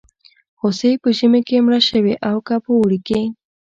هوسۍ 0.59 0.93
په 1.03 1.09
ژمي 1.17 1.41
کې 1.47 1.63
مړه 1.65 1.79
شوې 1.89 2.13
او 2.29 2.37
که 2.47 2.55
په 2.63 2.69
اوړي 2.77 2.99
کې. 3.07 3.21